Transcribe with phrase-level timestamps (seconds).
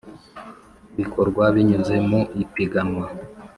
[0.97, 3.05] bikorwa binyuze mu ipiganwa